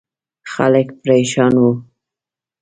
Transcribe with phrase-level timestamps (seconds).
[0.51, 1.71] خلک پرېشان وو.